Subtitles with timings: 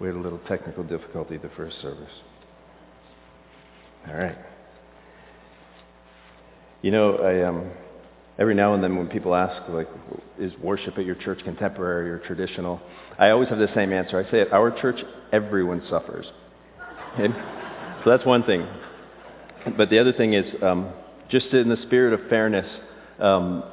[0.00, 2.12] We had a little technical difficulty the first service.
[4.08, 4.38] All right.
[6.82, 7.70] You know, I, um,
[8.38, 9.88] every now and then when people ask, like,
[10.38, 12.80] is worship at your church contemporary or traditional,
[13.18, 14.24] I always have the same answer.
[14.24, 15.00] I say at our church,
[15.32, 16.26] everyone suffers.
[17.18, 17.34] And
[18.04, 18.66] so that's one thing.
[19.76, 20.92] But the other thing is, um,
[21.28, 22.66] just in the spirit of fairness,
[23.18, 23.64] um,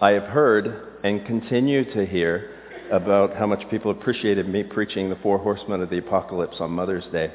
[0.00, 2.53] I have heard and continue to hear
[2.92, 7.04] about how much people appreciated me preaching the four horsemen of the apocalypse on Mother's
[7.12, 7.32] Day.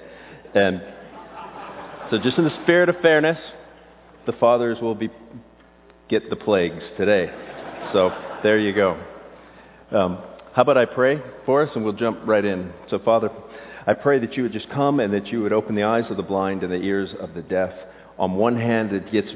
[0.56, 0.82] And
[2.12, 3.38] so just in the spirit of fairness,
[4.26, 5.10] the fathers will be
[6.10, 7.32] get the plagues today.
[7.94, 8.10] So
[8.44, 9.00] there you go.
[9.92, 12.74] Um, how about I pray for us and we'll jump right in.
[12.90, 13.30] So Father,
[13.86, 16.18] I pray that you would just come and that you would open the eyes of
[16.18, 17.72] the blind and the ears of the deaf.
[18.18, 19.30] On one hand, it gets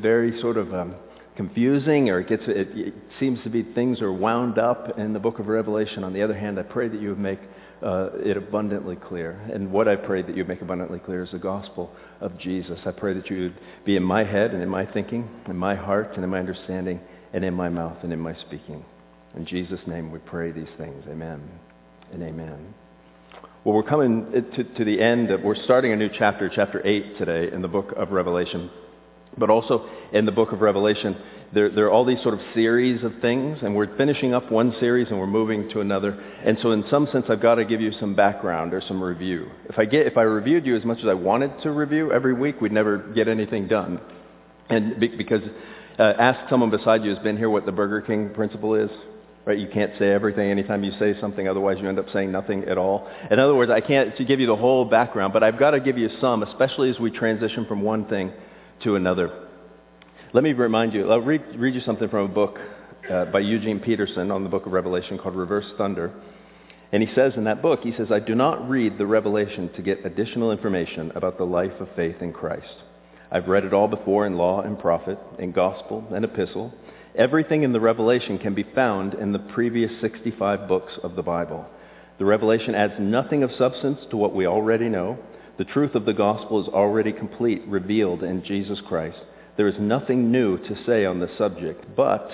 [0.00, 0.94] very sort of um,
[1.38, 5.20] confusing or it, gets, it, it, seems to be things are wound up in the
[5.20, 6.02] book of Revelation.
[6.02, 7.38] On the other hand, I pray that you would make
[7.80, 9.40] uh, it abundantly clear.
[9.54, 12.80] And what I pray that you would make abundantly clear is the gospel of Jesus.
[12.84, 15.76] I pray that you would be in my head and in my thinking, in my
[15.76, 17.00] heart and in my understanding,
[17.32, 18.84] and in my mouth and in my speaking.
[19.36, 21.04] In Jesus' name we pray these things.
[21.08, 21.40] Amen
[22.12, 22.74] and amen.
[23.62, 24.26] Well, we're coming
[24.56, 25.30] to, to the end.
[25.30, 28.70] Of, we're starting a new chapter, chapter 8 today in the book of Revelation.
[29.36, 31.16] But also in the book of Revelation,
[31.52, 34.74] there, there, are all these sort of series of things, and we're finishing up one
[34.80, 36.12] series and we're moving to another.
[36.44, 39.50] And so in some sense, I've got to give you some background or some review.
[39.66, 42.34] If I, get, if I reviewed you as much as I wanted to review every
[42.34, 43.98] week, we'd never get anything done.
[44.68, 45.40] And be, because
[45.98, 48.90] uh, ask someone beside you who's been here what the Burger King principle is.
[49.46, 49.58] Right?
[49.58, 52.76] You can't say everything anytime you say something, otherwise you end up saying nothing at
[52.76, 53.08] all.
[53.30, 55.80] In other words, I can't to give you the whole background, but I've got to
[55.80, 58.34] give you some, especially as we transition from one thing
[58.84, 59.46] to another.
[60.32, 62.58] Let me remind you, I'll read, read you something from a book
[63.10, 66.12] uh, by Eugene Peterson on the book of Revelation called Reverse Thunder.
[66.92, 69.82] And he says in that book, he says, I do not read the Revelation to
[69.82, 72.74] get additional information about the life of faith in Christ.
[73.30, 76.72] I've read it all before in law and prophet, in gospel and epistle.
[77.14, 81.66] Everything in the Revelation can be found in the previous 65 books of the Bible.
[82.18, 85.18] The Revelation adds nothing of substance to what we already know.
[85.58, 89.18] The truth of the gospel is already complete, revealed in Jesus Christ.
[89.56, 92.30] There is nothing new to say on the subject, but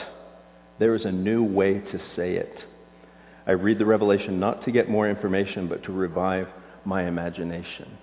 [0.78, 2.54] there is a new way to say it.
[3.46, 6.48] I read the Revelation not to get more information, but to revive
[6.84, 7.96] my imagination.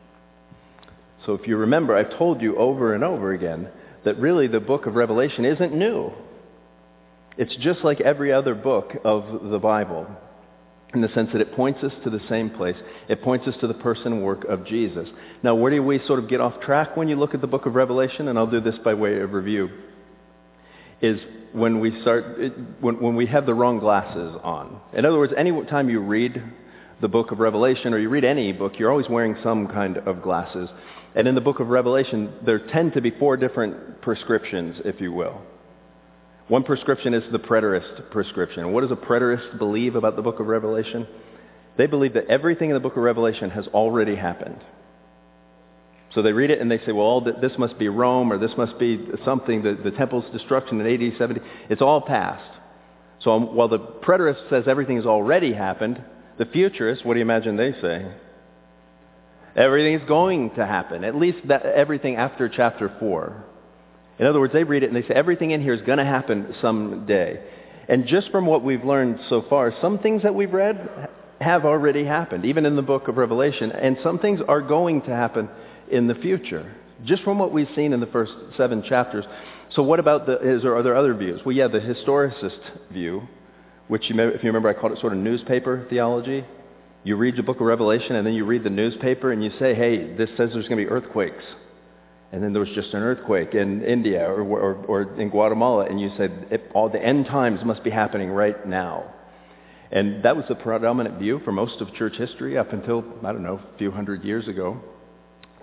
[1.26, 3.70] So if you remember, I've told you over and over again
[4.04, 6.12] that really the book of Revelation isn't new.
[7.38, 10.08] It's just like every other book of the Bible
[10.94, 12.76] in the sense that it points us to the same place.
[13.08, 15.08] It points us to the person and work of Jesus.
[15.42, 17.66] Now, where do we sort of get off track when you look at the book
[17.66, 18.28] of Revelation?
[18.28, 19.70] And I'll do this by way of review.
[21.02, 21.20] Is
[21.54, 22.26] when we start,
[22.80, 24.80] when, when we have the wrong glasses on.
[24.94, 26.42] In other words, any time you read
[27.02, 30.22] the book of Revelation or you read any book, you're always wearing some kind of
[30.22, 30.70] glasses.
[31.16, 35.12] And in the book of Revelation, there tend to be four different prescriptions, if you
[35.12, 35.42] will.
[36.52, 38.74] One prescription is the preterist prescription.
[38.74, 41.08] What does a preterist believe about the book of Revelation?
[41.78, 44.60] They believe that everything in the book of Revelation has already happened.
[46.14, 48.78] So they read it and they say, well, this must be Rome or this must
[48.78, 51.40] be something, the, the temple's destruction in AD 70.
[51.70, 52.60] It's all past.
[53.22, 56.04] So um, while the preterist says everything has already happened,
[56.38, 58.12] the futurist, what do you imagine they say?
[59.56, 63.46] Everything is going to happen, at least that, everything after chapter 4.
[64.22, 66.06] In other words, they read it and they say everything in here is going to
[66.06, 67.42] happen someday.
[67.90, 71.10] And just from what we've learned so far, some things that we've read
[71.40, 75.10] have already happened, even in the book of Revelation, and some things are going to
[75.10, 75.50] happen
[75.92, 76.72] in the future,
[77.04, 79.26] just from what we've seen in the first seven chapters.
[79.72, 81.42] So what about the, is there, are there other views?
[81.44, 83.24] Well, yeah, the historicist view,
[83.88, 86.46] which you may, if you remember I called it sort of newspaper theology.
[87.04, 89.74] You read the book of Revelation and then you read the newspaper and you say,
[89.74, 91.44] hey, this says there's going to be earthquakes
[92.32, 96.00] and then there was just an earthquake in India or, or, or in Guatemala, and
[96.00, 99.14] you said it, all the end times must be happening right now.
[99.92, 103.44] And that was the predominant view for most of church history up until, I don't
[103.44, 104.80] know, a few hundred years ago.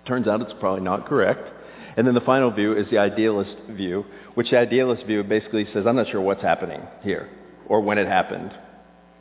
[0.07, 1.49] Turns out it's probably not correct.
[1.97, 4.05] And then the final view is the idealist view,
[4.35, 7.31] which the idealist view basically says, I'm not sure what's happening here
[7.67, 8.53] or when it happened.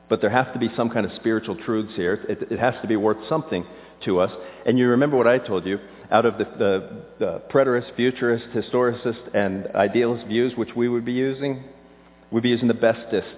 [0.10, 2.26] But there have to be some kind of spiritual truths here.
[2.28, 3.66] It, it has to be worth something
[4.06, 4.32] to us.
[4.66, 5.80] And you remember what I told you
[6.12, 11.14] out of the, the, the preterist, futurist, historicist, and idealist views, which we would be
[11.14, 11.64] using,
[12.32, 13.36] we'd be using the bestest.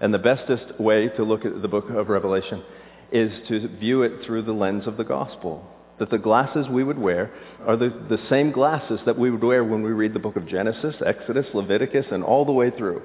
[0.00, 2.62] And the bestest way to look at the book of Revelation
[3.10, 5.66] is to view it through the lens of the gospel.
[5.98, 7.32] That the glasses we would wear
[7.66, 10.46] are the, the same glasses that we would wear when we read the book of
[10.46, 13.02] Genesis, Exodus, Leviticus, and all the way through.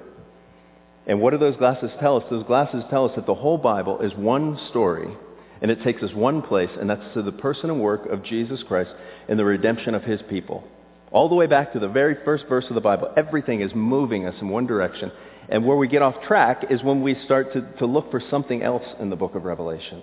[1.06, 2.24] And what do those glasses tell us?
[2.30, 5.16] Those glasses tell us that the whole Bible is one story
[5.64, 8.62] And it takes us one place, and that's to the person and work of Jesus
[8.68, 8.90] Christ
[9.30, 10.62] and the redemption of his people.
[11.10, 14.26] All the way back to the very first verse of the Bible, everything is moving
[14.26, 15.10] us in one direction.
[15.48, 18.62] And where we get off track is when we start to, to look for something
[18.62, 20.02] else in the book of Revelation.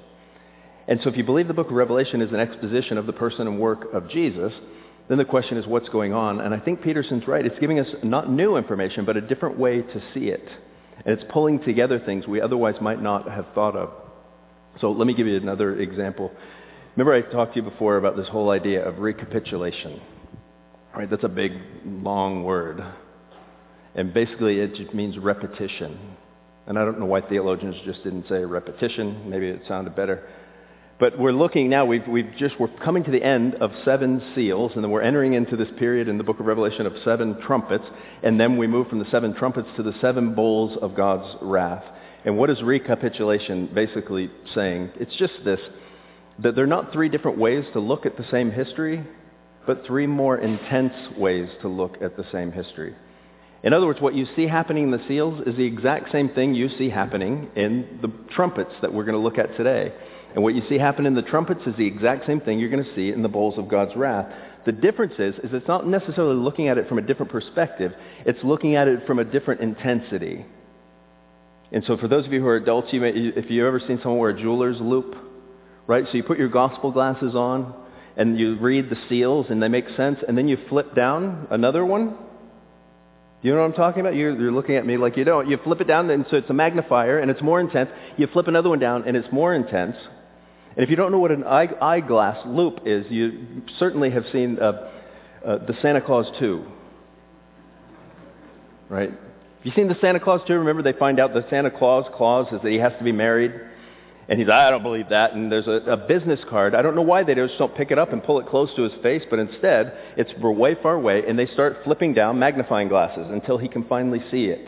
[0.88, 3.46] And so if you believe the book of Revelation is an exposition of the person
[3.48, 4.54] and work of Jesus,
[5.10, 6.42] then the question is what's going on?
[6.42, 7.46] And I think Peterson's right.
[7.46, 10.50] It's giving us not new information, but a different way to see it.
[11.06, 13.92] And it's pulling together things we otherwise might not have thought of.
[14.80, 16.32] So let me give you another example.
[16.96, 20.02] Remember I talked to you before about this whole idea of recapitulation.
[20.96, 21.10] Right?
[21.10, 21.54] That's a big,
[21.86, 22.84] long word.
[23.96, 26.16] And basically it just means repetition.
[26.68, 29.30] And I don't know why theologians just didn't say repetition.
[29.30, 30.28] Maybe it sounded better.
[31.00, 34.74] But we're looking now, we've, we've just, we're coming to the end of seven seals,
[34.76, 37.86] and then we're entering into this period in the book of Revelation of seven trumpets,
[38.22, 41.84] and then we move from the seven trumpets to the seven bowls of God's wrath.
[42.26, 44.92] And what is recapitulation basically saying?
[45.00, 45.60] It's just this,
[46.40, 49.04] that they're not three different ways to look at the same history,
[49.66, 52.96] but three more intense ways to look at the same history.
[53.64, 56.56] In other words, what you see happening in the seals is the exact same thing
[56.56, 59.94] you see happening in the trumpets that we're going to look at today.
[60.34, 62.84] And what you see happen in the trumpets is the exact same thing you're going
[62.84, 64.32] to see in the bowls of God's wrath.
[64.66, 67.92] The difference is, is it's not necessarily looking at it from a different perspective.
[68.26, 70.46] It's looking at it from a different intensity.
[71.72, 74.00] And so for those of you who are adults, you may, if you've ever seen
[74.02, 75.16] someone wear a jeweler's loupe,
[75.88, 76.06] right?
[76.06, 77.74] So you put your gospel glasses on
[78.18, 81.86] and you read the seals and they make sense and then you flip down another
[81.86, 82.16] one.
[83.42, 84.16] You know what I'm talking about?
[84.16, 85.50] You're, you're looking at me like you don't.
[85.50, 87.90] You flip it down and so it's a magnifier and it's more intense.
[88.18, 89.96] You flip another one down and it's more intense.
[90.76, 94.60] And if you don't know what an eye, eyeglass loupe is, you certainly have seen
[94.60, 94.90] uh,
[95.46, 96.66] uh, the Santa Claus 2.
[98.90, 99.12] Right?
[99.64, 100.54] You seen the Santa Claus 2?
[100.54, 103.54] Remember they find out the Santa Claus clause is that he has to be married.
[104.28, 105.34] And he's, I don't believe that.
[105.34, 106.74] And there's a, a business card.
[106.74, 108.84] I don't know why they just don't pick it up and pull it close to
[108.84, 113.28] his face, but instead it's way far away, and they start flipping down magnifying glasses
[113.30, 114.68] until he can finally see it.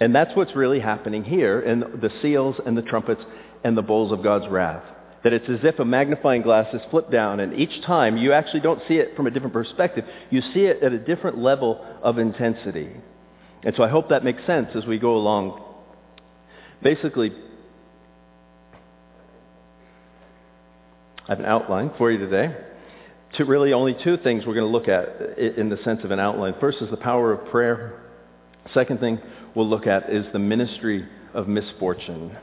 [0.00, 3.22] And that's what's really happening here in the seals and the trumpets
[3.62, 4.84] and the bowls of God's wrath.
[5.22, 8.60] That it's as if a magnifying glass is flipped down, and each time you actually
[8.60, 10.04] don't see it from a different perspective.
[10.30, 12.90] You see it at a different level of intensity.
[13.64, 15.62] And so I hope that makes sense as we go along.
[16.82, 17.30] Basically,
[21.26, 22.56] I have an outline for you today.
[23.34, 26.20] To really only two things we're going to look at in the sense of an
[26.20, 26.54] outline.
[26.60, 28.02] First is the power of prayer.
[28.74, 29.20] Second thing
[29.54, 32.36] we'll look at is the ministry of misfortune.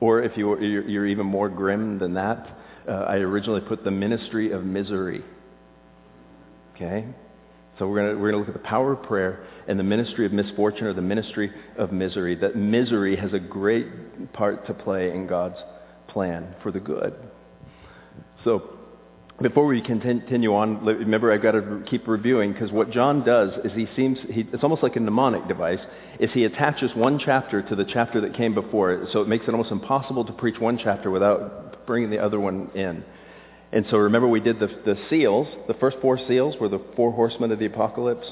[0.00, 2.46] Or if you, you're even more grim than that,
[2.86, 5.24] uh, I originally put the ministry of misery.
[6.74, 7.06] Okay?
[7.78, 10.32] So we're going we're to look at the power of prayer and the ministry of
[10.32, 12.34] misfortune or the ministry of misery.
[12.34, 15.58] That misery has a great part to play in God's
[16.08, 17.14] plan for the good.
[18.44, 18.76] So
[19.42, 23.72] before we continue on, remember I've got to keep reviewing because what John does is
[23.74, 25.80] he seems, he, it's almost like a mnemonic device,
[26.18, 29.08] is he attaches one chapter to the chapter that came before it.
[29.12, 32.70] So it makes it almost impossible to preach one chapter without bringing the other one
[32.74, 33.04] in.
[33.72, 37.12] And so remember we did the, the seals, the first four seals were the four
[37.12, 38.26] horsemen of the apocalypse.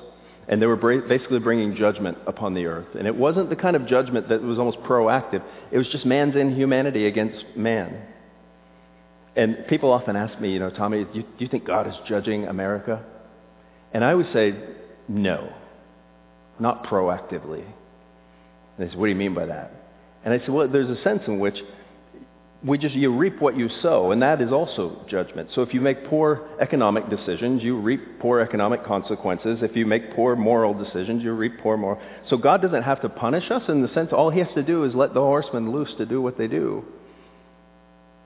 [0.46, 2.88] And they were basically bringing judgment upon the earth.
[2.98, 5.42] And it wasn't the kind of judgment that was almost proactive.
[5.72, 8.02] It was just man's inhumanity against man.
[9.36, 11.94] And people often ask me, you know, Tommy, do you, do you think God is
[12.06, 13.02] judging America?
[13.92, 14.54] And I would say,
[15.08, 15.52] no,
[16.60, 17.64] not proactively.
[17.64, 19.72] And they say, what do you mean by that?
[20.24, 21.56] And I said, well, there's a sense in which
[22.64, 25.50] we just, you reap what you sow, and that is also judgment.
[25.54, 29.58] So if you make poor economic decisions, you reap poor economic consequences.
[29.60, 32.00] If you make poor moral decisions, you reap poor moral.
[32.30, 34.84] So God doesn't have to punish us in the sense all he has to do
[34.84, 36.84] is let the horsemen loose to do what they do.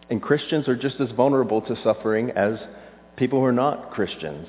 [0.09, 2.59] And Christians are just as vulnerable to suffering as
[3.17, 4.47] people who are not Christians.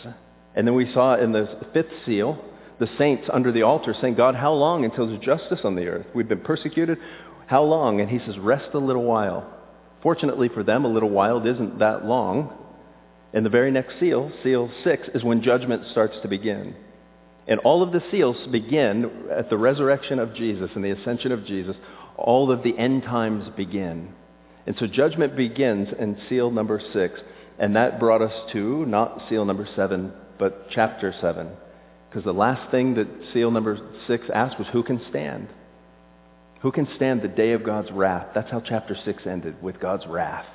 [0.56, 2.38] And then we saw in the fifth seal,
[2.80, 6.06] the saints under the altar saying, God, how long until there's justice on the earth?
[6.14, 7.00] We've been persecuted.
[7.48, 8.02] How long?
[8.02, 9.56] And he says, rest a little while.
[10.02, 12.54] Fortunately for them, a little while isn't that long.
[13.34, 16.76] And the very next seal, seal six, is when judgment starts to begin.
[17.48, 21.46] And all of the seals begin at the resurrection of Jesus and the ascension of
[21.46, 21.76] Jesus.
[22.18, 24.14] All of the end times begin.
[24.66, 27.20] And so judgment begins in seal number six.
[27.58, 31.50] And that brought us to not seal number seven, but chapter seven.
[32.10, 33.78] Because the last thing that seal number
[34.08, 35.50] six asked was who can stand?
[36.62, 38.28] Who can stand the day of God's wrath?
[38.36, 40.46] That's how chapter six ended, with God's wrath.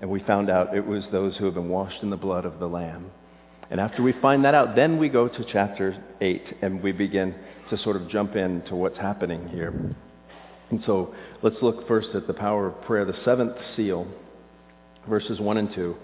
[0.00, 2.58] And we found out it was those who have been washed in the blood of
[2.58, 3.10] the Lamb.
[3.70, 7.34] And after we find that out, then we go to chapter 8 and we begin
[7.70, 9.96] to sort of jump into what's happening here.
[10.70, 14.06] And so let's look first at the power of prayer, the seventh seal,
[15.08, 15.96] verses 1 and 2.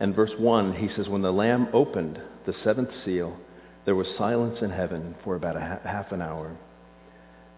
[0.00, 3.36] And verse 1, he says, When the Lamb opened the seventh seal,
[3.84, 6.56] there was silence in heaven for about a half an hour.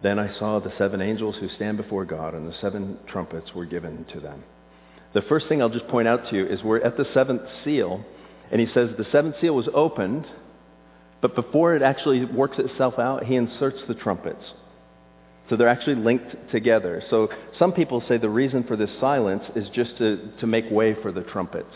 [0.02, 3.64] Then I saw the seven angels who stand before God, and the seven trumpets were
[3.64, 4.44] given to them.
[5.14, 8.04] The first thing I'll just point out to you is we're at the seventh seal,
[8.50, 10.26] and he says the seventh seal was opened,
[11.20, 14.44] but before it actually works itself out, he inserts the trumpets.
[15.48, 17.02] So they're actually linked together.
[17.10, 20.96] So some people say the reason for this silence is just to, to make way
[21.00, 21.74] for the trumpets.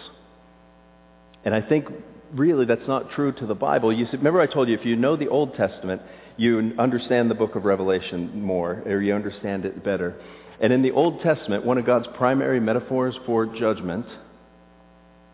[1.44, 1.86] And I think
[2.32, 3.92] really that's not true to the Bible.
[3.92, 6.02] You remember I told you if you know the Old Testament,
[6.36, 10.20] you understand the book of Revelation more, or you understand it better.
[10.60, 14.06] And in the Old Testament, one of God's primary metaphors for judgment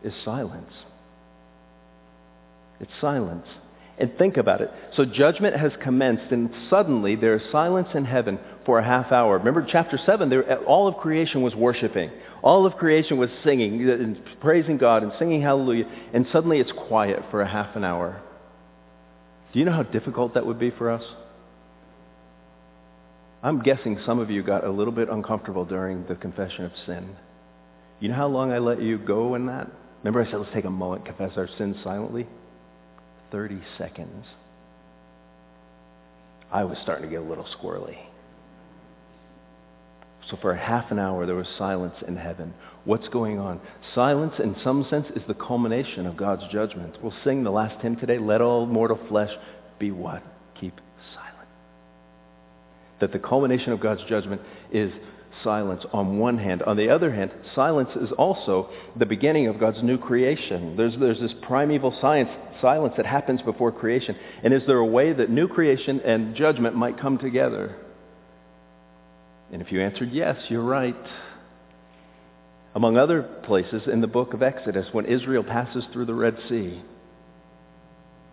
[0.02, 0.72] is silence.
[2.80, 3.46] It's silence.
[3.96, 4.70] And think about it.
[4.96, 9.38] So judgment has commenced, and suddenly there is silence in heaven for a half hour.
[9.38, 12.10] Remember chapter 7, there, all of creation was worshiping.
[12.42, 16.72] All of creation was singing uh, and praising God and singing hallelujah, and suddenly it's
[16.88, 18.20] quiet for a half an hour.
[19.52, 21.04] Do you know how difficult that would be for us?
[23.44, 27.14] I'm guessing some of you got a little bit uncomfortable during the confession of sin.
[28.00, 29.70] You know how long I let you go in that?
[30.02, 32.26] Remember I said, let's take a moment, confess our sins silently?
[33.30, 34.24] 30 seconds.
[36.52, 37.96] I was starting to get a little squirrely.
[40.30, 42.54] So for half an hour, there was silence in heaven.
[42.84, 43.60] What's going on?
[43.94, 46.96] Silence, in some sense, is the culmination of God's judgment.
[47.02, 49.30] We'll sing the last hymn today, Let all mortal flesh
[49.78, 50.22] be what?
[50.60, 50.80] Keep
[51.14, 51.48] silent.
[53.00, 54.40] That the culmination of God's judgment
[54.72, 54.92] is
[55.42, 56.62] silence on one hand.
[56.62, 60.76] On the other hand, silence is also the beginning of God's new creation.
[60.76, 64.16] There's, there's this primeval science, silence that happens before creation.
[64.42, 67.76] And is there a way that new creation and judgment might come together?
[69.52, 70.96] And if you answered yes, you're right.
[72.74, 76.82] Among other places in the book of Exodus, when Israel passes through the Red Sea,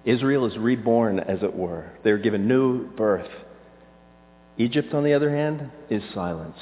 [0.04, 1.92] Israel is reborn, as it were.
[2.04, 3.30] They're given new birth.
[4.58, 6.58] Egypt, on the other hand, is silenced.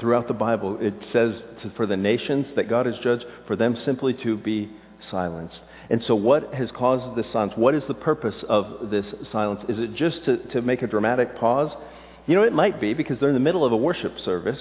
[0.00, 3.76] Throughout the Bible, it says to, for the nations that God has judged, for them
[3.84, 4.70] simply to be
[5.10, 5.58] silenced.
[5.90, 7.52] And so what has caused this silence?
[7.56, 9.60] What is the purpose of this silence?
[9.68, 11.70] Is it just to, to make a dramatic pause?
[12.26, 14.60] You know, it might be because they're in the middle of a worship service.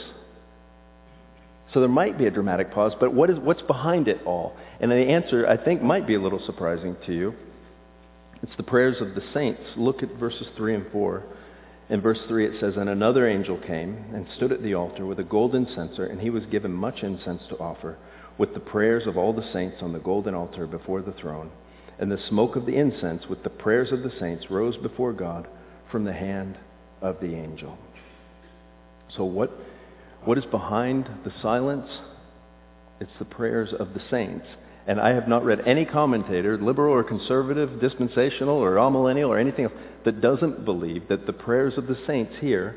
[1.74, 4.58] So there might be a dramatic pause, but what is, what's behind it all?
[4.80, 7.36] And the answer, I think, might be a little surprising to you.
[8.42, 9.62] It's the prayers of the saints.
[9.78, 11.24] Look at verses 3 and 4.
[11.90, 15.20] In verse 3 it says, And another angel came and stood at the altar with
[15.20, 17.98] a golden censer, and he was given much incense to offer,
[18.38, 21.50] with the prayers of all the saints on the golden altar before the throne.
[21.98, 25.48] And the smoke of the incense with the prayers of the saints rose before God
[25.92, 26.58] from the hand
[27.02, 27.78] of the angel.
[29.18, 29.52] So what,
[30.24, 31.90] what is behind the silence?
[33.02, 34.46] It's the prayers of the saints.
[34.88, 39.66] And I have not read any commentator, liberal or conservative, dispensational or amillennial or anything
[39.66, 39.74] else,
[40.06, 42.76] that doesn't believe that the prayers of the saints here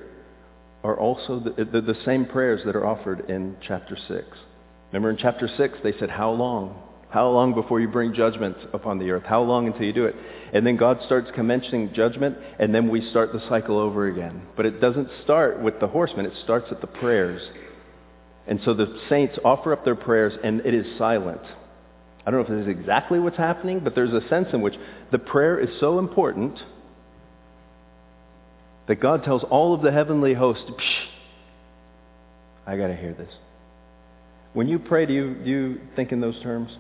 [0.85, 4.27] are also the, eh, the, the same prayers that are offered in chapter 6.
[4.93, 6.83] Remember in chapter 6 they said, how long?
[7.11, 9.25] How long before you bring judgment upon the earth?
[9.27, 10.15] How long until you do it?
[10.55, 14.43] And then God starts commencing judgment, and then we start the cycle over again.
[14.57, 16.25] But it doesn't start with the horsemen.
[16.25, 17.43] It starts at the prayers.
[18.47, 21.43] And so the saints offer up their prayers, and it is silent.
[22.25, 24.75] I don't know if this is exactly what's happening, but there's a sense in which
[25.11, 26.59] the prayer is so important
[28.87, 30.63] that God tells all of the heavenly host,
[32.67, 33.33] I got to hear this.
[34.53, 36.71] When you pray, do you, do you think in those terms?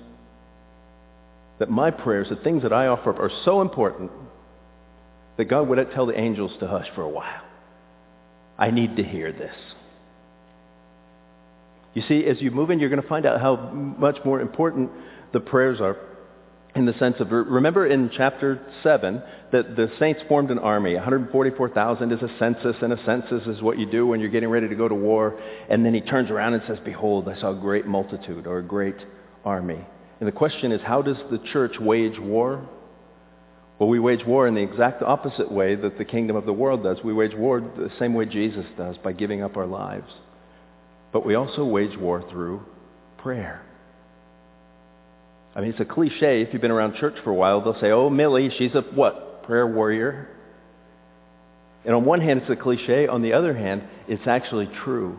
[1.62, 4.10] that my prayers, the things that I offer up, are so important
[5.36, 7.42] that God would tell the angels to hush for a while.
[8.58, 9.54] I need to hear this.
[11.94, 14.90] You see, as you move in, you're going to find out how much more important
[15.32, 15.96] the prayers are
[16.74, 19.22] in the sense of, remember in chapter 7
[19.52, 20.94] that the saints formed an army.
[20.94, 24.68] 144,000 is a census, and a census is what you do when you're getting ready
[24.68, 25.38] to go to war.
[25.68, 28.62] And then he turns around and says, behold, I saw a great multitude or a
[28.62, 28.96] great
[29.44, 29.86] army.
[30.20, 32.66] And the question is, how does the church wage war?
[33.78, 36.84] Well, we wage war in the exact opposite way that the kingdom of the world
[36.84, 36.98] does.
[37.04, 40.10] We wage war the same way Jesus does, by giving up our lives.
[41.12, 42.62] But we also wage war through
[43.18, 43.62] prayer.
[45.54, 46.42] I mean, it's a cliche.
[46.42, 49.44] If you've been around church for a while, they'll say, oh, Millie, she's a what?
[49.44, 50.28] Prayer warrior.
[51.84, 53.06] And on one hand, it's a cliche.
[53.06, 55.18] On the other hand, it's actually true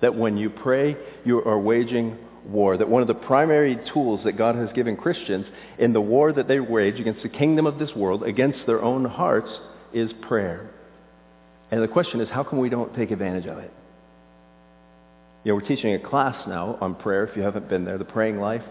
[0.00, 4.36] that when you pray, you are waging war, that one of the primary tools that
[4.36, 5.46] God has given Christians
[5.78, 9.04] in the war that they wage against the kingdom of this world, against their own
[9.04, 9.48] hearts,
[9.92, 10.70] is prayer.
[11.70, 13.72] And the question is, how come we don't take advantage of it?
[15.42, 18.04] You know, we're teaching a class now on prayer, if you haven't been there, the
[18.04, 18.62] praying life.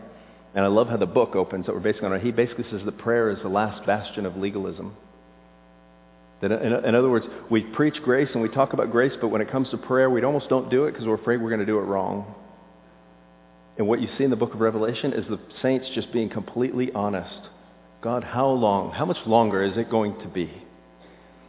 [0.55, 2.19] And I love how the book opens that we're basing on.
[2.19, 4.95] He basically says that prayer is the last bastion of legalism.
[6.41, 9.41] That in, in other words, we preach grace and we talk about grace, but when
[9.41, 11.65] it comes to prayer, we almost don't do it because we're afraid we're going to
[11.65, 12.36] do it wrong.
[13.77, 16.91] And what you see in the book of Revelation is the saints just being completely
[16.91, 17.39] honest.
[18.01, 20.51] God, how long, how much longer is it going to be?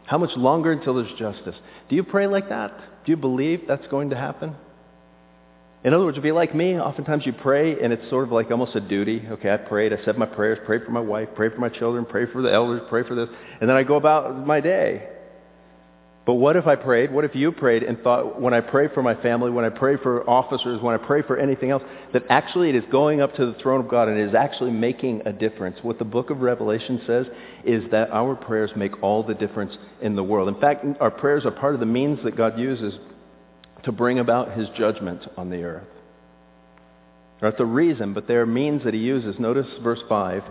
[0.05, 1.55] How much longer until there's justice?
[1.89, 2.71] Do you pray like that?
[3.05, 4.55] Do you believe that's going to happen?
[5.85, 8.49] In other words, if you're like me, oftentimes you pray and it's sort of like
[8.49, 9.23] almost a duty.
[9.29, 12.05] Okay, I prayed, I said my prayers, prayed for my wife, prayed for my children,
[12.05, 13.29] prayed for the elders, prayed for this,
[13.61, 15.09] and then I go about my day.
[16.25, 17.11] But what if I prayed?
[17.11, 19.95] What if you prayed and thought, when I pray for my family, when I pray
[19.97, 23.45] for officers, when I pray for anything else, that actually it is going up to
[23.45, 25.77] the throne of God and it is actually making a difference?
[25.83, 27.27] What the book of Revelation says
[27.63, 30.47] is that our prayers make all the difference in the world.
[30.47, 32.95] In fact, our prayers are part of the means that God uses
[33.85, 35.87] to bring about his judgment on the earth.
[37.41, 39.39] That's a reason, but there are means that he uses.
[39.39, 40.37] Notice verse 5.
[40.37, 40.43] It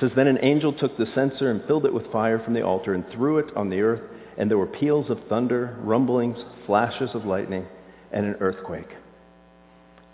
[0.00, 2.94] says, Then an angel took the censer and filled it with fire from the altar
[2.94, 4.02] and threw it on the earth,
[4.38, 7.66] and there were peals of thunder, rumblings, flashes of lightning,
[8.12, 8.88] and an earthquake.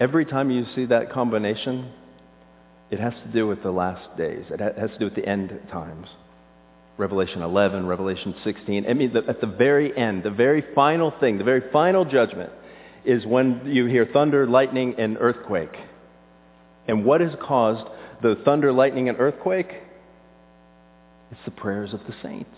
[0.00, 1.92] Every time you see that combination,
[2.90, 4.44] it has to do with the last days.
[4.50, 6.08] It has to do with the end times.
[6.96, 8.86] Revelation 11, Revelation 16.
[8.88, 12.50] I mean, the, at the very end, the very final thing, the very final judgment
[13.04, 15.74] is when you hear thunder, lightning, and earthquake.
[16.86, 17.88] And what has caused
[18.22, 19.68] the thunder, lightning, and earthquake?
[21.30, 22.56] It's the prayers of the saints.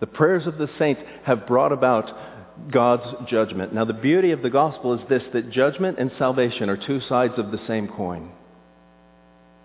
[0.00, 2.10] The prayers of the saints have brought about
[2.70, 3.72] God's judgment.
[3.72, 7.34] Now, the beauty of the gospel is this, that judgment and salvation are two sides
[7.38, 8.30] of the same coin.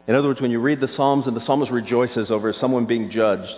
[0.07, 3.11] In other words, when you read the Psalms and the psalmist rejoices over someone being
[3.11, 3.51] judged,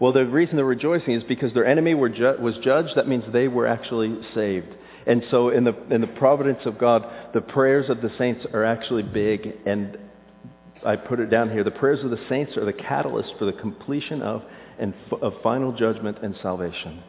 [0.00, 2.96] well, the reason they're rejoicing is because their enemy ju- was judged.
[2.96, 4.66] That means they were actually saved.
[5.06, 7.04] And so in the, in the providence of God,
[7.34, 9.52] the prayers of the saints are actually big.
[9.66, 9.98] And
[10.84, 11.64] I put it down here.
[11.64, 14.42] The prayers of the saints are the catalyst for the completion of,
[14.78, 17.02] and f- of final judgment and salvation.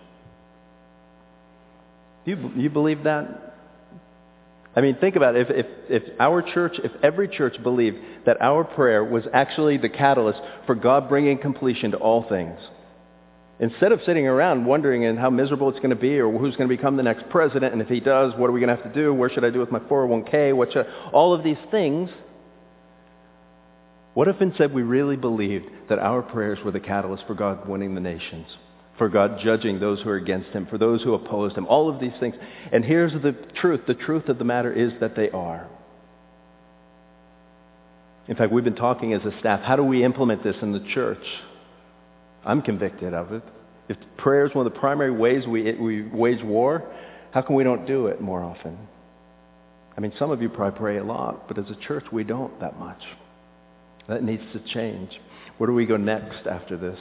[2.26, 3.54] Do you, you believe that?
[4.76, 5.50] I mean, think about it.
[5.50, 9.90] If, if, if our church, if every church believed that our prayer was actually the
[9.90, 12.60] catalyst for God bringing completion to all things,
[13.60, 16.68] Instead of sitting around wondering and how miserable it's going to be or who's going
[16.68, 18.92] to become the next president and if he does, what are we going to have
[18.92, 19.14] to do?
[19.14, 20.56] Where should I do with my 401k?
[20.56, 22.10] What should, all of these things.
[24.16, 27.96] What if instead we really believed that our prayers were the catalyst for God winning
[27.96, 28.48] the nations,
[28.98, 32.00] for God judging those who are against him, for those who opposed him, all of
[32.00, 32.36] these things.
[32.72, 33.82] And here's the truth.
[33.88, 35.68] The truth of the matter is that they are.
[38.28, 40.86] In fact, we've been talking as a staff, how do we implement this in the
[40.94, 41.24] church?
[42.46, 43.44] I'm convicted of it.
[43.90, 46.94] If prayer is one of the primary ways we, we wage war,
[47.32, 48.78] how come we don't do it more often?
[49.96, 52.60] I mean, some of you probably pray a lot, but as a church, we don't
[52.60, 53.02] that much.
[54.08, 55.12] That needs to change.
[55.58, 56.98] Where do we go next after this?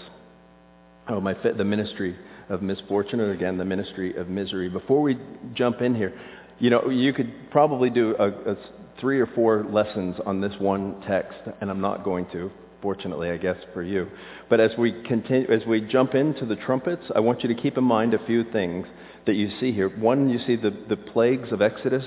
[1.09, 2.17] Oh, my the ministry
[2.49, 4.69] of misfortune, or again, the ministry of misery.
[4.69, 5.19] Before we
[5.55, 6.13] jump in here,
[6.59, 8.57] you know, you could probably do a, a
[9.01, 12.51] three or four lessons on this one text, and I'm not going to
[12.83, 14.09] fortunately, I guess, for you.
[14.51, 17.79] But as we continue, as we jump into the trumpets, I want you to keep
[17.79, 18.87] in mind a few things
[19.27, 19.89] that you see here.
[19.89, 22.05] One, you see the, the plagues of Exodus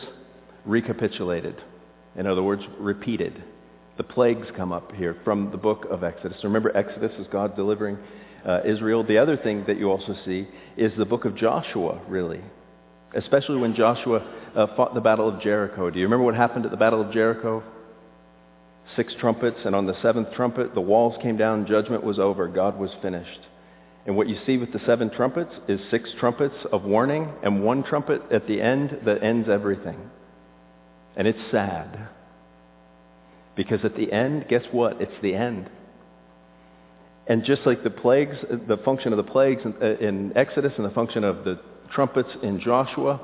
[0.65, 1.55] recapitulated.
[2.17, 3.41] In other words, repeated.
[3.97, 6.37] The plagues come up here from the book of Exodus.
[6.43, 7.97] Remember, Exodus is God delivering
[8.45, 9.05] uh, Israel.
[9.05, 12.41] The other thing that you also see is the book of Joshua, really.
[13.15, 14.19] Especially when Joshua
[14.55, 15.89] uh, fought the Battle of Jericho.
[15.89, 17.63] Do you remember what happened at the Battle of Jericho?
[18.95, 22.77] Six trumpets, and on the seventh trumpet, the walls came down, judgment was over, God
[22.77, 23.39] was finished.
[24.05, 27.83] And what you see with the seven trumpets is six trumpets of warning and one
[27.83, 30.11] trumpet at the end that ends everything.
[31.15, 32.09] And it's sad.
[33.55, 35.01] Because at the end, guess what?
[35.01, 35.69] It's the end.
[37.27, 38.35] And just like the plagues,
[38.67, 41.59] the function of the plagues in, uh, Exodus and the function of the
[41.91, 43.19] trumpets in Joshua,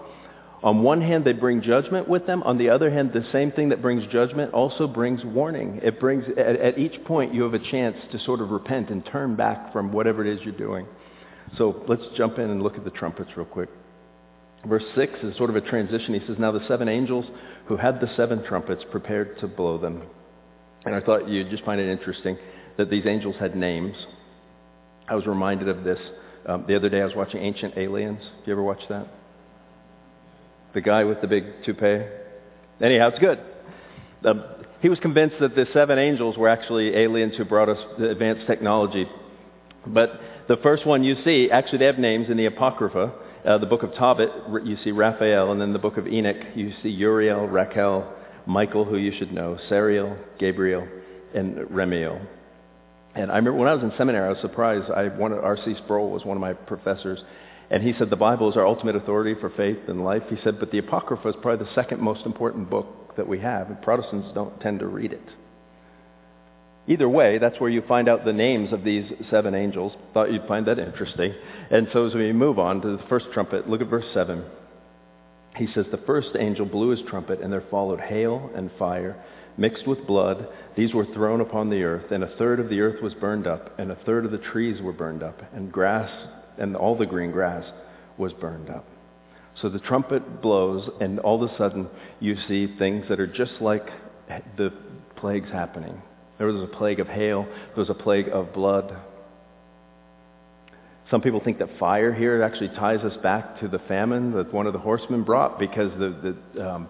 [0.63, 2.43] on one hand, they bring judgment with them.
[2.43, 5.79] On the other hand, the same thing that brings judgment also brings warning.
[5.81, 9.03] It brings, at, at, each point, you have a chance to sort of repent and
[9.05, 10.85] turn back from whatever it is you're doing.
[11.57, 13.69] So let's jump in and look at the trumpets real quick.
[14.67, 16.13] Verse 6 is sort of a transition.
[16.13, 17.25] He says, Now the seven angels
[17.65, 20.03] who had the seven trumpets prepared to blow them.
[20.85, 22.37] And I thought you'd just find it interesting
[22.77, 23.95] that these angels had names.
[25.07, 25.99] I was reminded of this
[26.45, 27.01] um, the other day.
[27.01, 28.21] I was watching Ancient Aliens.
[28.21, 29.07] Do you ever watch that?
[30.73, 32.05] The guy with the big toupee.
[32.81, 33.39] Anyhow, it's good.
[34.25, 34.43] Um,
[34.81, 39.07] he was convinced that the seven angels were actually aliens who brought us advanced technology.
[39.85, 43.13] But The first one you see, actually they have names in the Apocrypha.
[43.45, 44.29] Uh, the book of Tobit,
[44.65, 48.05] you see Raphael, and then the book of Enoch, you see Uriel, Raguel,
[48.45, 50.87] Michael, who you should know, Sariel, Gabriel,
[51.33, 52.25] and Remiel.
[53.15, 54.91] And I remember when I was in seminary, I was surprised.
[54.91, 55.75] I wanted R.C.
[55.85, 57.19] Sproul was one of my professors,
[57.71, 60.23] and he said the Bible is our ultimate authority for faith and life.
[60.29, 63.69] He said, but the Apocrypha is probably the second most important book that we have,
[63.69, 65.21] and Protestants don't tend to read it.
[66.87, 69.93] Either way, that's where you find out the names of these seven angels.
[70.13, 71.33] Thought you'd find that interesting.
[71.69, 74.43] And so as we move on to the first trumpet, look at verse 7.
[75.55, 79.23] He says, The first angel blew his trumpet, and there followed hail and fire
[79.57, 80.47] mixed with blood.
[80.75, 83.79] These were thrown upon the earth, and a third of the earth was burned up,
[83.79, 86.09] and a third of the trees were burned up, and grass,
[86.61, 87.65] and all the green grass
[88.17, 88.85] was burned up.
[89.61, 91.87] So the trumpet blows, and all of a sudden
[92.19, 93.85] you see things that are just like
[94.57, 94.71] the
[95.17, 96.01] plagues happening
[96.41, 97.45] there was a plague of hail.
[97.45, 98.97] There was a plague of blood.
[101.11, 104.65] Some people think that fire here actually ties us back to the famine that one
[104.65, 106.89] of the horsemen brought because the, the, um,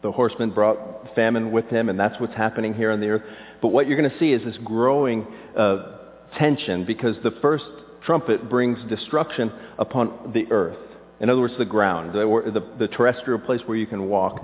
[0.00, 3.22] the horseman brought famine with him, and that's what's happening here on the earth.
[3.60, 5.98] But what you're going to see is this growing uh,
[6.38, 7.66] tension because the first
[8.04, 10.78] trumpet brings destruction upon the earth.
[11.20, 14.40] In other words, the ground, the, the, terrestrial place where you can walk.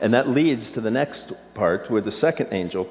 [0.00, 2.86] And that leads to the next part where the second angel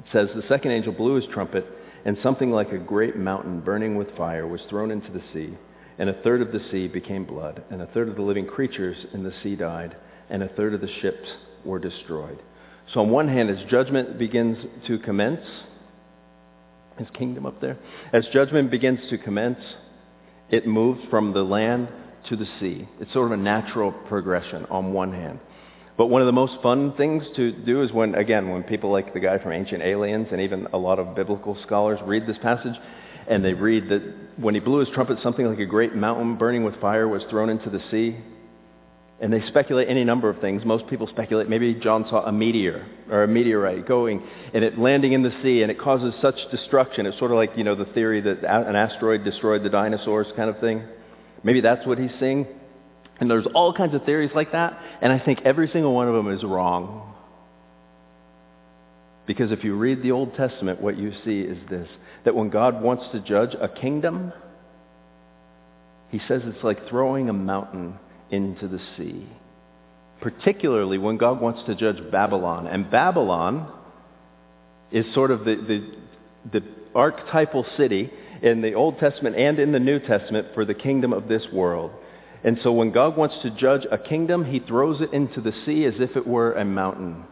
[0.00, 1.66] it says, The second angel blew his trumpet,
[2.06, 5.54] and something like a great mountain burning with fire was thrown into the sea,
[5.98, 8.96] and a third of the sea became blood, and a third of the living creatures
[9.12, 9.94] in the sea died,
[10.30, 11.28] and a third of the ships
[11.66, 12.42] were destroyed.
[12.94, 15.44] So on one hand, as judgment begins to commence,
[16.98, 17.78] his kingdom up there,
[18.12, 19.58] as judgment begins to commence,
[20.50, 21.88] it moves from the land
[22.28, 22.88] to the sea.
[23.00, 25.40] It's sort of a natural progression on one hand.
[25.96, 29.12] But one of the most fun things to do is when, again, when people like
[29.12, 32.74] the guy from Ancient Aliens and even a lot of biblical scholars read this passage,
[33.28, 34.02] and they read that
[34.38, 37.50] when he blew his trumpet, something like a great mountain burning with fire was thrown
[37.50, 38.16] into the sea.
[39.20, 40.64] And they speculate any number of things.
[40.64, 45.12] Most people speculate maybe John saw a meteor or a meteorite going and it landing
[45.12, 47.04] in the sea and it causes such destruction.
[47.04, 50.48] It's sort of like, you know, the theory that an asteroid destroyed the dinosaurs kind
[50.48, 50.84] of thing.
[51.42, 52.46] Maybe that's what he's seeing.
[53.20, 56.14] And there's all kinds of theories like that, and I think every single one of
[56.14, 57.14] them is wrong.
[59.26, 61.86] Because if you read the Old Testament, what you see is this,
[62.24, 64.32] that when God wants to judge a kingdom,
[66.08, 67.98] he says it's like throwing a mountain
[68.30, 69.28] into the sea.
[70.20, 72.66] Particularly when God wants to judge Babylon.
[72.66, 73.72] And Babylon
[74.92, 78.10] is sort of the, the, the archetypal city
[78.42, 81.92] in the Old Testament and in the New Testament for the kingdom of this world.
[82.42, 85.84] And so when God wants to judge a kingdom, he throws it into the sea
[85.84, 87.24] as if it were a mountain.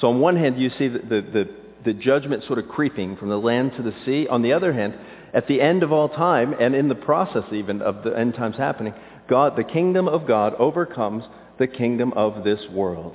[0.00, 1.50] So on one hand, you see the, the, the,
[1.84, 4.26] the judgment sort of creeping from the land to the sea.
[4.28, 4.94] On the other hand,
[5.34, 8.56] at the end of all time, and in the process even of the end times
[8.56, 8.94] happening,
[9.28, 11.24] God, the kingdom of God overcomes
[11.58, 13.14] the kingdom of this world.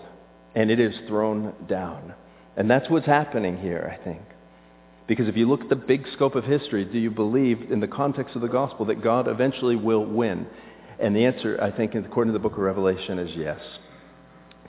[0.55, 2.13] And it is thrown down.
[2.57, 4.21] And that's what's happening here, I think.
[5.07, 7.87] Because if you look at the big scope of history, do you believe in the
[7.87, 10.47] context of the gospel that God eventually will win?
[10.99, 13.59] And the answer, I think, according to the book of Revelation, is yes.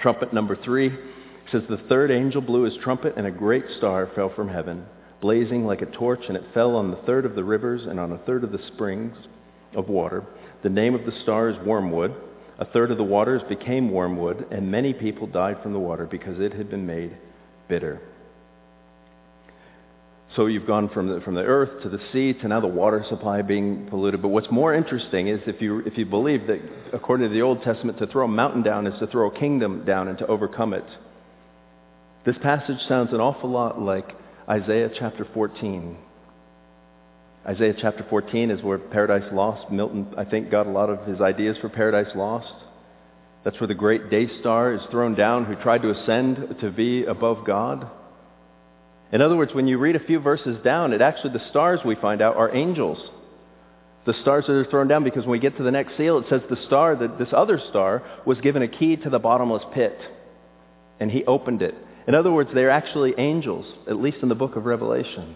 [0.00, 0.96] Trumpet number three
[1.52, 4.86] says, The third angel blew his trumpet, and a great star fell from heaven,
[5.20, 8.12] blazing like a torch, and it fell on the third of the rivers and on
[8.12, 9.16] a third of the springs
[9.74, 10.24] of water.
[10.62, 12.14] The name of the star is Wormwood.
[12.58, 16.38] A third of the waters became wormwood, and many people died from the water because
[16.38, 17.16] it had been made
[17.68, 18.02] bitter.
[20.36, 23.04] So you've gone from the, from the earth to the sea to now the water
[23.08, 24.20] supply being polluted.
[24.20, 26.60] But what's more interesting is if you, if you believe that,
[26.92, 29.84] according to the Old Testament, to throw a mountain down is to throw a kingdom
[29.84, 30.84] down and to overcome it.
[32.26, 34.08] This passage sounds an awful lot like
[34.48, 35.96] Isaiah chapter 14.
[37.46, 41.20] Isaiah chapter 14 is where Paradise Lost, Milton, I think, got a lot of his
[41.20, 42.52] ideas for Paradise Lost.
[43.44, 47.04] That's where the great day star is thrown down who tried to ascend to be
[47.04, 47.90] above God.
[49.12, 51.94] In other words, when you read a few verses down, it actually, the stars we
[51.94, 52.98] find out are angels.
[54.04, 56.26] The stars that are thrown down because when we get to the next seal, it
[56.28, 59.98] says the star, that this other star, was given a key to the bottomless pit.
[61.00, 61.74] And he opened it.
[62.06, 65.34] In other words, they're actually angels, at least in the book of Revelation.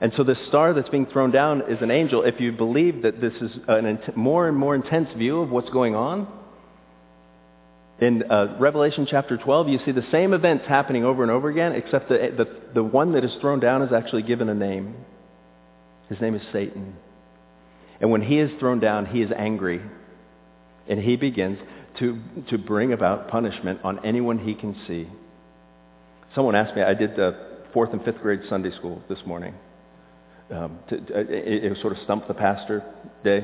[0.00, 2.22] And so this star that's being thrown down is an angel.
[2.22, 5.96] If you believe that this is a more and more intense view of what's going
[5.96, 6.28] on,
[8.00, 11.72] in uh, Revelation chapter 12, you see the same events happening over and over again,
[11.72, 14.94] except the, the, the one that is thrown down is actually given a name.
[16.08, 16.94] His name is Satan.
[18.00, 19.82] And when he is thrown down, he is angry.
[20.86, 21.58] And he begins
[21.98, 25.08] to, to bring about punishment on anyone he can see.
[26.36, 27.36] Someone asked me, I did the
[27.72, 29.54] fourth and fifth grade Sunday school this morning.
[30.50, 32.82] Um, to, to, it, sort of stump the pastor
[33.24, 33.40] day.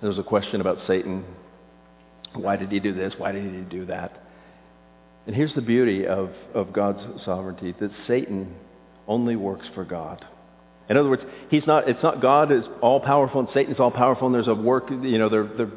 [0.00, 1.24] There was a question about Satan.
[2.34, 3.14] Why did he do this?
[3.16, 4.24] Why did he do that?
[5.26, 8.54] And here's the beauty of, of God's sovereignty, that Satan
[9.08, 10.24] only works for God.
[10.88, 13.90] In other words, he's not, it's not God is all powerful and Satan is all
[13.90, 15.72] powerful and there's a work, you know, they're, they're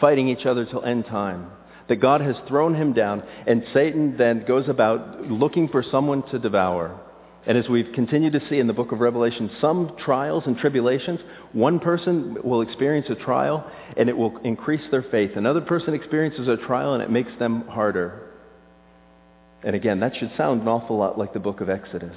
[0.00, 1.50] fighting each other till end time.
[1.88, 6.38] That God has thrown him down and Satan then goes about looking for someone to
[6.38, 7.00] devour.
[7.46, 11.20] And as we've continued to see in the book of Revelation, some trials and tribulations,
[11.52, 15.32] one person will experience a trial and it will increase their faith.
[15.36, 18.26] Another person experiences a trial and it makes them harder.
[19.64, 22.16] And again, that should sound an awful lot like the book of Exodus.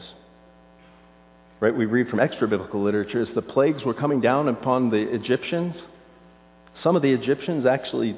[1.62, 1.75] Right?
[1.75, 5.75] We read from extra biblical literature as the plagues were coming down upon the Egyptians.
[6.83, 8.17] Some of the Egyptians actually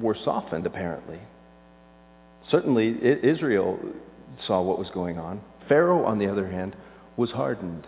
[0.00, 1.20] were softened, apparently.
[2.50, 3.78] Certainly, Israel
[4.48, 5.40] saw what was going on.
[5.68, 6.76] Pharaoh, on the other hand,
[7.16, 7.86] was hardened.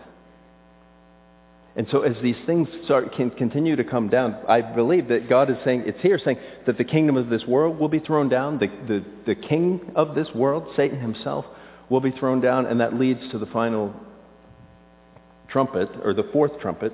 [1.75, 5.51] And so as these things start, can continue to come down, I believe that God
[5.51, 8.57] is saying, it's here saying that the kingdom of this world will be thrown down.
[8.57, 11.45] The, the, the king of this world, Satan himself,
[11.89, 13.93] will be thrown down, and that leads to the final
[15.49, 16.93] trumpet, or the fourth trumpet.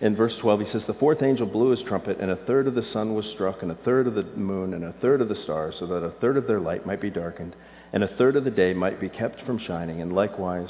[0.00, 2.74] In verse 12, he says, The fourth angel blew his trumpet, and a third of
[2.74, 5.42] the sun was struck, and a third of the moon, and a third of the
[5.42, 7.56] stars, so that a third of their light might be darkened,
[7.92, 10.68] and a third of the day might be kept from shining, and likewise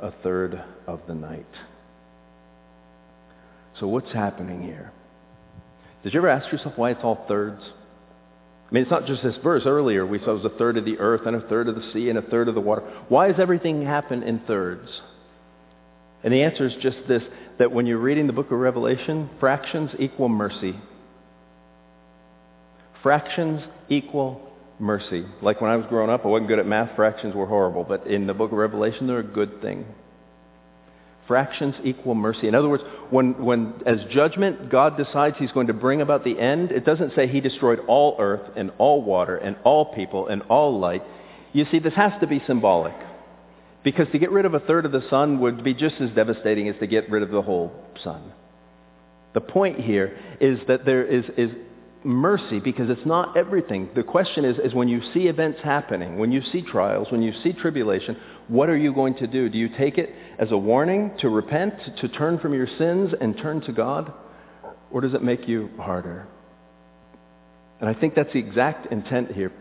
[0.00, 1.46] a third of the night.
[3.80, 4.92] So what's happening here?
[6.02, 7.62] Did you ever ask yourself why it's all thirds?
[8.68, 9.62] I mean, it's not just this verse.
[9.64, 11.90] Earlier we saw it was a third of the earth and a third of the
[11.92, 12.82] sea and a third of the water.
[13.08, 14.88] Why does everything happen in thirds?
[16.26, 17.22] And the answer is just this,
[17.60, 20.74] that when you're reading the book of Revelation, fractions equal mercy.
[23.00, 24.40] Fractions equal
[24.80, 25.24] mercy.
[25.40, 26.96] Like when I was growing up, I wasn't good at math.
[26.96, 27.84] Fractions were horrible.
[27.84, 29.86] But in the book of Revelation, they're a good thing.
[31.28, 32.48] Fractions equal mercy.
[32.48, 36.40] In other words, when, when as judgment, God decides he's going to bring about the
[36.40, 40.42] end, it doesn't say he destroyed all earth and all water and all people and
[40.48, 41.04] all light.
[41.52, 42.94] You see, this has to be symbolic.
[43.86, 46.68] Because to get rid of a third of the sun would be just as devastating
[46.68, 47.72] as to get rid of the whole
[48.02, 48.32] sun.
[49.32, 51.52] The point here is that there is, is
[52.02, 53.88] mercy because it's not everything.
[53.94, 57.32] The question is, is when you see events happening, when you see trials, when you
[57.44, 58.16] see tribulation,
[58.48, 59.48] what are you going to do?
[59.48, 63.36] Do you take it as a warning to repent, to turn from your sins and
[63.36, 64.12] turn to God?
[64.90, 66.26] Or does it make you harder?
[67.78, 69.52] And I think that's the exact intent here.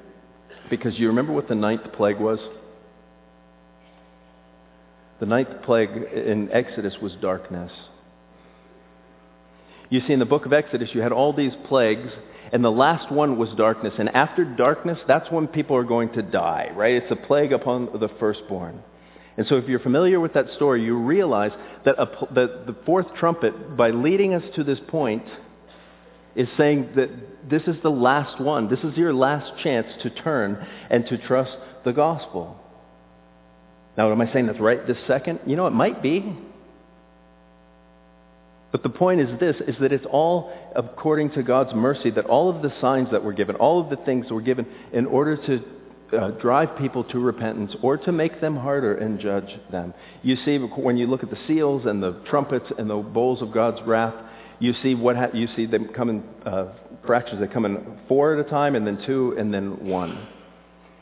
[0.71, 2.39] Because you remember what the ninth plague was?
[5.19, 7.71] The ninth plague in Exodus was darkness.
[9.89, 12.11] You see, in the book of Exodus, you had all these plagues,
[12.51, 13.93] and the last one was darkness.
[13.97, 16.95] And after darkness, that's when people are going to die, right?
[16.95, 18.81] It's a plague upon the firstborn.
[19.37, 21.51] And so if you're familiar with that story, you realize
[21.85, 25.25] that, a, that the fourth trumpet, by leading us to this point,
[26.35, 28.69] is saying that this is the last one.
[28.69, 32.59] This is your last chance to turn and to trust the gospel.
[33.97, 35.39] Now, am I saying that's right this second?
[35.45, 36.37] You know, it might be.
[38.71, 42.53] But the point is this, is that it's all according to God's mercy, that all
[42.53, 45.63] of the signs that were given, all of the things were given in order to
[46.17, 49.93] uh, drive people to repentance or to make them harder and judge them.
[50.23, 53.53] You see, when you look at the seals and the trumpets and the bowls of
[53.53, 54.13] God's wrath,
[54.59, 56.67] you see what ha- you see them come in uh.
[57.07, 60.27] They come in four at a time, and then two, and then one.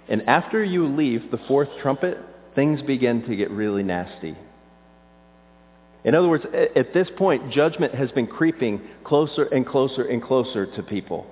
[0.10, 2.18] And after you leave the fourth trumpet,
[2.56, 4.36] things begin to get really nasty.
[6.04, 10.66] In other words, at this point, judgment has been creeping closer and closer and closer
[10.66, 11.26] to people.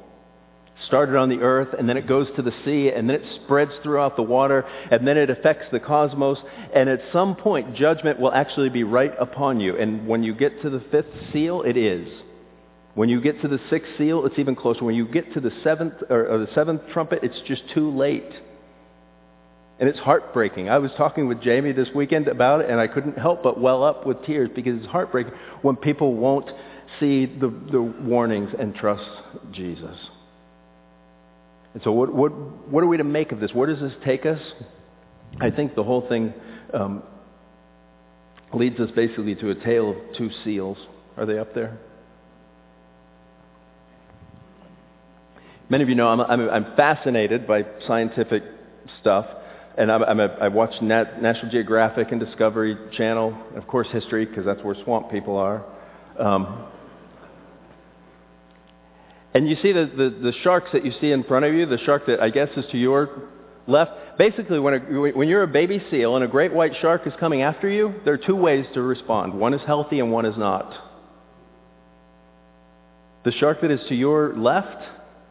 [0.88, 3.72] Started on the earth, and then it goes to the sea, and then it spreads
[3.84, 6.38] throughout the water, and then it affects the cosmos.
[6.74, 9.78] And at some point, judgment will actually be right upon you.
[9.78, 12.08] And when you get to the fifth seal, it is.
[12.96, 14.84] When you get to the sixth seal, it's even closer.
[14.84, 18.32] When you get to the seventh or, or the seventh trumpet, it's just too late.
[19.82, 20.70] And it's heartbreaking.
[20.70, 23.84] I was talking with Jamie this weekend about it, and I couldn't help but well
[23.84, 26.52] up with tears because it's heartbreaking when people won't
[27.00, 29.04] see the, the warnings and trust
[29.52, 29.98] Jesus.
[31.74, 32.30] And so what, what,
[32.70, 33.56] what are we to make of this?
[33.56, 34.40] Where does this take us?
[35.40, 36.32] I think the whole thing
[36.76, 37.02] um,
[38.54, 40.78] leads us basically to a tale of two seals.
[41.18, 41.80] Are they up there?
[45.70, 48.44] Many of you know I'm, I'm, I'm fascinated by scientific
[49.00, 49.26] stuff
[49.78, 53.88] and I'm, I'm a, I watch Nat, National Geographic and Discovery Channel, and of course
[53.92, 55.64] history, because that's where swamp people are.
[56.20, 56.68] Um,
[59.34, 61.78] and you see the, the, the, sharks that you see in front of you, the
[61.80, 63.30] shark that I guess is to your
[63.66, 64.18] left.
[64.18, 64.80] Basically, when, a,
[65.14, 68.14] when you're a baby seal and a great white shark is coming after you, there
[68.14, 69.34] are two ways to respond.
[69.34, 70.74] One is healthy and one is not.
[73.24, 74.84] The shark that is to your left,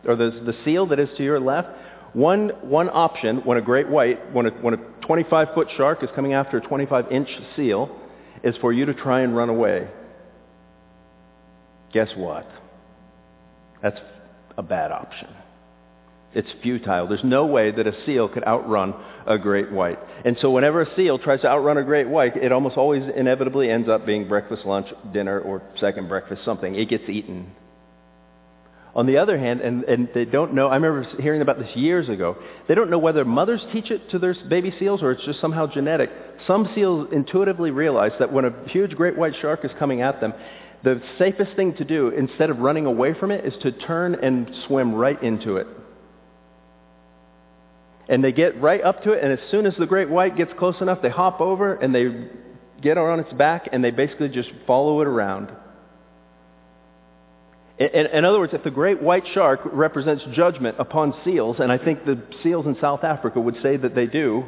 [0.06, 1.68] or the, the seal that is to your left,
[2.12, 6.32] one, one option when a great white, when a, when a 25-foot shark is coming
[6.32, 7.96] after a 25-inch seal,
[8.42, 9.88] is for you to try and run away.
[11.92, 12.46] Guess what?
[13.82, 13.98] That's
[14.56, 15.28] a bad option.
[16.32, 17.08] It's futile.
[17.08, 18.94] There's no way that a seal could outrun
[19.26, 19.98] a great white.
[20.24, 23.68] And so whenever a seal tries to outrun a great white, it almost always inevitably
[23.68, 26.76] ends up being breakfast, lunch, dinner, or second breakfast, something.
[26.76, 27.50] It gets eaten.
[28.94, 32.08] On the other hand, and, and they don't know, I remember hearing about this years
[32.08, 35.40] ago, they don't know whether mothers teach it to their baby seals or it's just
[35.40, 36.10] somehow genetic.
[36.46, 40.34] Some seals intuitively realize that when a huge great white shark is coming at them,
[40.82, 44.50] the safest thing to do, instead of running away from it, is to turn and
[44.66, 45.68] swim right into it.
[48.08, 50.50] And they get right up to it, and as soon as the great white gets
[50.58, 52.28] close enough, they hop over and they
[52.82, 55.50] get on its back, and they basically just follow it around.
[57.80, 61.78] In, in, other words, if the great white shark represents judgment upon seals, and I
[61.78, 64.44] think the seals in South Africa would say that they do,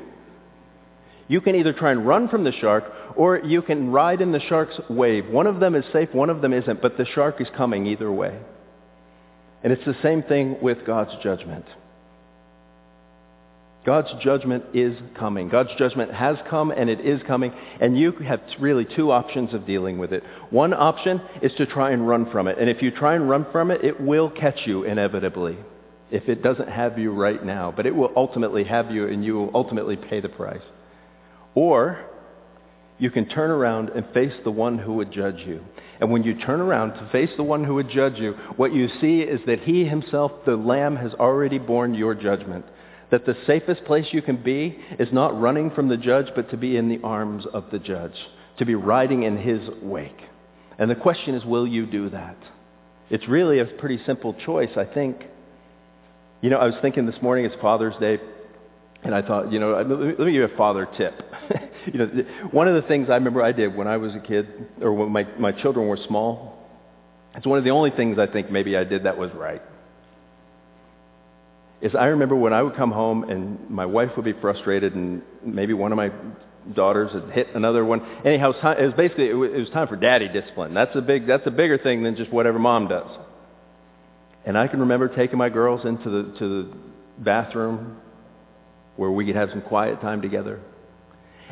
[1.28, 2.84] you can either try and run from the shark,
[3.16, 5.26] or you can ride in the shark's wave.
[5.30, 8.12] One of them is safe, one of them isn't, but the shark is coming either
[8.12, 8.38] way.
[9.64, 11.64] And it's the same thing with God's judgment.
[13.84, 15.48] God's judgment is coming.
[15.48, 19.66] God's judgment has come and it is coming, and you have really two options of
[19.66, 20.22] dealing with it.
[20.50, 23.46] One option is to try and run from it, and if you try and run
[23.50, 25.58] from it, it will catch you inevitably
[26.12, 29.34] if it doesn't have you right now, but it will ultimately have you and you
[29.34, 30.62] will ultimately pay the price.
[31.54, 32.04] Or
[32.98, 35.64] you can turn around and face the one who would judge you.
[36.00, 38.88] And when you turn around to face the one who would judge you, what you
[39.00, 42.66] see is that he himself, the Lamb, has already borne your judgment
[43.12, 46.56] that the safest place you can be is not running from the judge, but to
[46.56, 48.14] be in the arms of the judge,
[48.58, 50.22] to be riding in his wake.
[50.78, 52.38] And the question is, will you do that?
[53.10, 55.18] It's really a pretty simple choice, I think.
[56.40, 58.18] You know, I was thinking this morning, it's Father's Day,
[59.04, 61.20] and I thought, you know, let me give you a father tip.
[61.92, 62.06] you know,
[62.50, 64.48] one of the things I remember I did when I was a kid,
[64.80, 66.66] or when my, my children were small,
[67.34, 69.60] it's one of the only things I think maybe I did that was right
[71.82, 75.20] is I remember when I would come home and my wife would be frustrated and
[75.44, 76.12] maybe one of my
[76.74, 78.00] daughters had hit another one.
[78.24, 80.74] Anyhow, it was basically it was time for daddy discipline.
[80.74, 83.10] That's a big that's a bigger thing than just whatever mom does.
[84.46, 86.72] And I can remember taking my girls into the to the
[87.18, 87.96] bathroom
[88.96, 90.60] where we could have some quiet time together.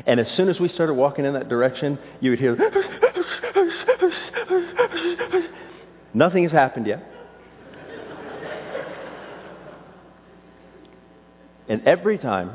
[0.07, 2.55] And as soon as we started walking in that direction, you would hear
[6.13, 7.10] nothing has happened yet.
[11.71, 12.51] And every time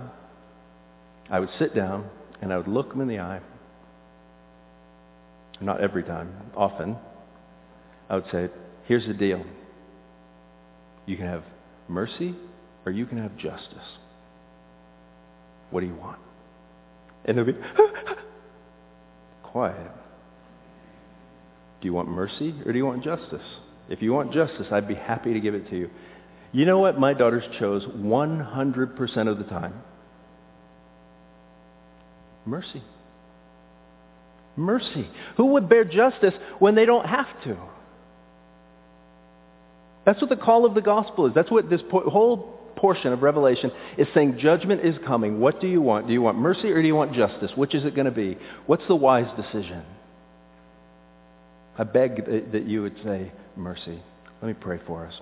[1.31, 2.07] I would sit down
[2.42, 3.40] and I would look them in the eye,
[5.59, 6.98] not every time, often,
[8.11, 8.50] I would say,
[8.85, 9.42] here's the deal.
[11.07, 11.44] You can have
[11.88, 12.35] mercy
[12.85, 13.88] or you can have justice.
[15.70, 16.18] What do you want?
[17.24, 17.55] And they'll be
[19.44, 19.92] quiet.
[21.81, 23.40] Do you want mercy or do you want justice?
[23.88, 25.90] If you want justice, I'd be happy to give it to you.
[26.57, 29.75] You know what my daughters chose 100% of the time?
[32.47, 32.83] Mercy.
[34.57, 35.07] Mercy.
[35.37, 37.59] Who would bear justice when they don't have to?
[40.07, 41.35] That's what the call of the gospel is.
[41.35, 45.38] That's what this po- whole portion of Revelation is saying judgment is coming.
[45.40, 46.07] What do you want?
[46.07, 47.51] Do you want mercy or do you want justice?
[47.55, 48.38] Which is it going to be?
[48.64, 49.83] What's the wise decision?
[51.77, 54.01] I beg that you would say mercy.
[54.40, 55.12] Let me pray for us.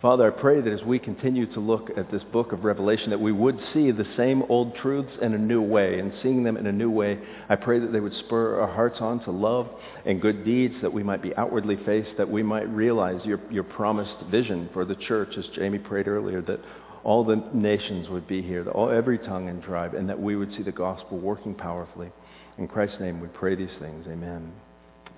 [0.00, 3.20] Father, I pray that as we continue to look at this book of Revelation, that
[3.20, 5.98] we would see the same old truths in a new way.
[5.98, 7.18] And seeing them in a new way,
[7.48, 9.68] I pray that they would spur our hearts on to love
[10.04, 13.64] and good deeds, that we might be outwardly faced, that we might realize your, your
[13.64, 16.60] promised vision for the church, as Jamie prayed earlier, that
[17.02, 20.36] all the nations would be here, that all, every tongue and tribe, and that we
[20.36, 22.10] would see the gospel working powerfully.
[22.58, 24.06] In Christ's name we pray these things.
[24.06, 24.52] Amen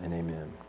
[0.03, 0.66] and amen.